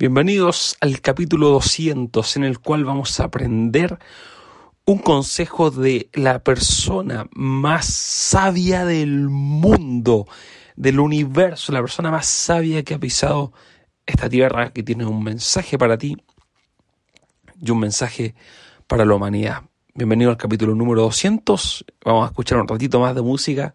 [0.00, 3.98] Bienvenidos al capítulo 200 en el cual vamos a aprender
[4.84, 10.28] un consejo de la persona más sabia del mundo,
[10.76, 13.52] del universo, la persona más sabia que ha pisado
[14.06, 16.16] esta tierra, que tiene un mensaje para ti
[17.60, 18.36] y un mensaje
[18.86, 19.64] para la humanidad.
[19.94, 21.86] Bienvenido al capítulo número 200.
[22.04, 23.74] Vamos a escuchar un ratito más de música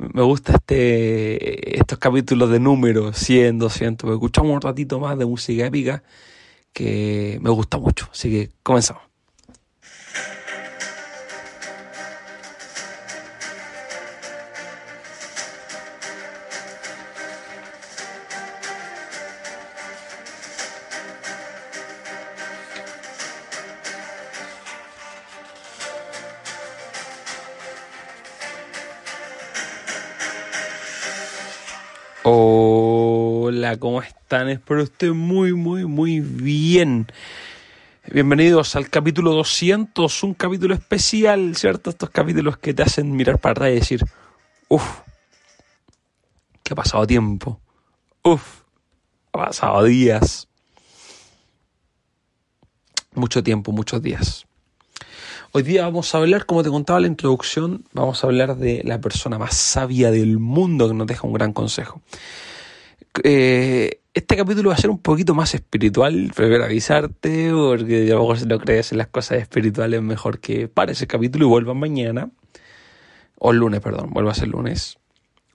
[0.00, 5.26] me gusta este estos capítulos de números 100, 200, porque escuchamos un ratito más de
[5.26, 6.02] música épica
[6.72, 8.08] que me gusta mucho.
[8.12, 9.09] Así que comenzamos.
[32.22, 34.50] Hola, ¿cómo están?
[34.50, 37.06] Espero estén muy, muy, muy bien.
[38.12, 41.88] Bienvenidos al capítulo 200, un capítulo especial, ¿cierto?
[41.88, 44.04] Estos capítulos que te hacen mirar para atrás y decir,
[44.68, 45.00] uff,
[46.62, 47.58] que ha pasado tiempo,
[48.22, 48.64] uff,
[49.32, 50.46] ha pasado días,
[53.14, 54.46] mucho tiempo, muchos días.
[55.52, 58.82] Hoy día vamos a hablar, como te contaba en la introducción, vamos a hablar de
[58.84, 62.00] la persona más sabia del mundo que nos deja un gran consejo.
[63.24, 68.20] Eh, este capítulo va a ser un poquito más espiritual, prefiero avisarte, porque a lo
[68.20, 71.74] mejor si no crees en las cosas espirituales, mejor que pare ese capítulo y vuelva
[71.74, 72.30] mañana,
[73.36, 74.98] o el lunes, perdón, vuelva a ser lunes.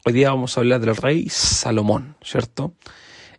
[0.03, 2.73] Hoy día vamos a hablar del rey Salomón, ¿cierto?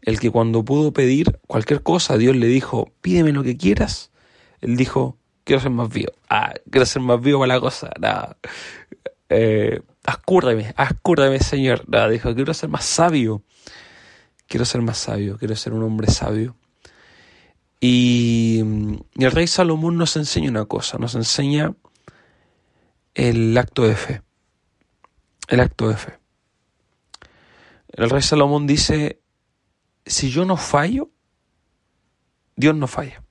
[0.00, 4.10] El que cuando pudo pedir cualquier cosa, Dios le dijo, pídeme lo que quieras.
[4.62, 6.12] Él dijo, quiero ser más vivo.
[6.28, 7.90] Ah, quiero ser más vivo para la cosa.
[8.00, 8.36] Nada.
[9.28, 11.88] Eh, ascúrdeme, Señor.
[11.88, 13.42] Nada, dijo, quiero ser más sabio.
[14.48, 16.56] Quiero ser más sabio, quiero ser un hombre sabio.
[17.80, 18.62] Y,
[19.14, 21.74] y el rey Salomón nos enseña una cosa, nos enseña
[23.14, 24.22] el acto de fe.
[25.48, 26.18] El acto de fe.
[27.88, 29.20] El rey Salomón dice,
[30.04, 31.10] si yo no fallo,
[32.56, 33.25] Dios no falla.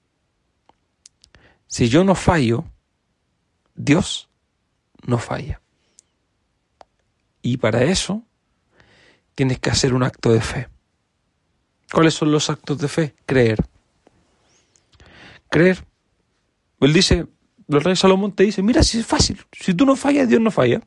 [1.68, 2.66] Si yo no fallo,
[3.76, 4.30] Dios
[5.06, 5.62] no falla.
[7.42, 8.24] Y para eso
[9.36, 10.68] tienes que hacer un acto de fe.
[11.92, 13.16] ¿Cuáles son los actos de fe?
[13.26, 13.64] Creer.
[15.50, 15.86] Creer.
[16.80, 17.28] Él dice,
[17.68, 20.52] el rey Salomón te dice, mira, si es fácil, si tú no fallas, Dios no
[20.52, 20.82] falla.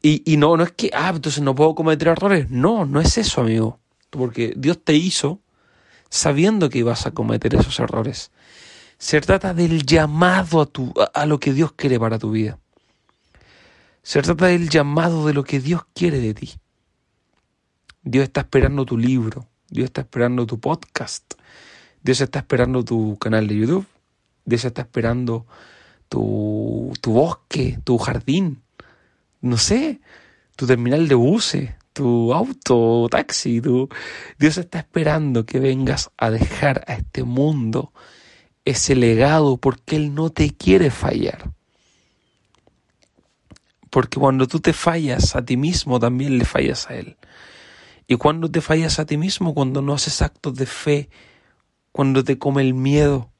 [0.00, 2.50] y, y, no, no es que, ah, entonces no puedo cometer errores.
[2.50, 3.80] No, no es eso, amigo.
[4.10, 5.40] Porque Dios te hizo
[6.14, 8.30] sabiendo que ibas a cometer esos errores.
[8.98, 12.60] Se trata del llamado a, tu, a, lo que Dios quiere para tu vida.
[14.04, 16.54] Se trata del llamado de lo que Dios quiere de ti.
[18.04, 21.34] Dios está esperando tu libro, Dios está esperando tu podcast,
[22.02, 23.86] Dios está esperando tu canal de YouTube,
[24.44, 25.46] Dios está esperando
[26.08, 28.62] tu, tu bosque, tu jardín,
[29.40, 30.00] no sé,
[30.54, 33.88] tu terminal de buses, tu auto, taxi, tu...
[34.38, 37.92] Dios está esperando que vengas a dejar a este mundo
[38.66, 41.52] ese legado porque Él no te quiere fallar.
[43.90, 47.16] Porque cuando tú te fallas a ti mismo, también le fallas a Él.
[48.06, 51.08] Y cuando te fallas a ti mismo, cuando no haces actos de fe,
[51.92, 53.30] cuando te come el miedo,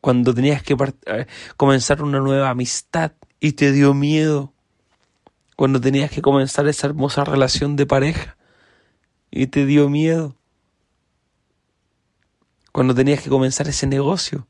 [0.00, 0.76] cuando tenías que
[1.06, 1.26] eh,
[1.56, 4.52] comenzar una nueva amistad y te dio miedo,
[5.62, 8.36] cuando tenías que comenzar esa hermosa relación de pareja
[9.30, 10.34] y te dio miedo.
[12.72, 14.48] Cuando tenías que comenzar ese negocio.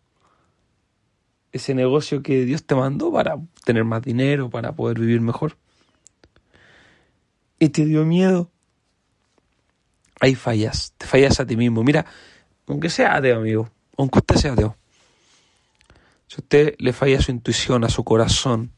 [1.53, 5.59] Ese negocio que Dios te mandó para tener más dinero, para poder vivir mejor.
[7.59, 8.50] Y te dio miedo.
[10.19, 11.84] Ahí fallas, te fallas a ti mismo.
[11.84, 12.06] Mira,
[12.67, 13.69] aunque sea ateo, amigo,
[13.99, 14.79] aunque usted sea ateo,
[16.27, 18.73] si usted le falla a su intuición, a su corazón,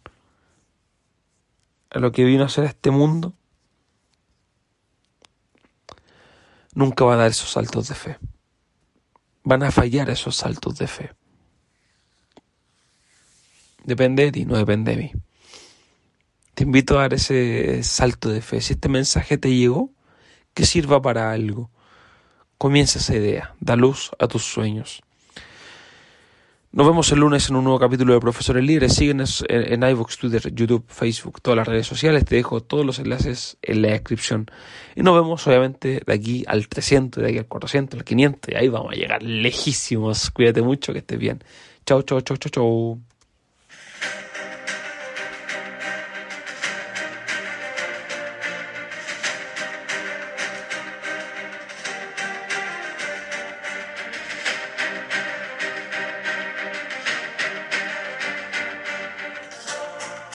[1.94, 3.34] a lo que vino a ser este mundo,
[6.74, 8.18] nunca va a dar esos saltos de fe.
[9.44, 11.12] Van a fallar esos saltos de fe.
[13.84, 15.12] Depende de ti, no depende de mí.
[16.54, 18.60] Te invito a dar ese salto de fe.
[18.60, 19.90] Si este mensaje te llegó,
[20.52, 21.70] que sirva para algo.
[22.58, 25.02] Comienza esa idea, da luz a tus sueños.
[26.74, 28.94] Nos vemos el lunes en un nuevo capítulo de Profesores Libres.
[28.94, 32.24] Síguenos en, en iVoox, Twitter, YouTube, Facebook, todas las redes sociales.
[32.24, 34.46] Te dejo todos los enlaces en la descripción.
[34.96, 38.52] Y nos vemos, obviamente, de aquí al 300, de aquí al 400, al 500.
[38.52, 40.32] Y ahí vamos a llegar lejísimos.
[40.32, 41.44] Cuídate mucho, que estés bien.
[41.86, 42.98] Chao, chao, chao, chao, chao.